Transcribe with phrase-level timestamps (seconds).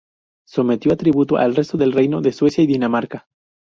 [0.47, 3.27] Sometió a tributo al resto del reino de Suecia y Dinamarca.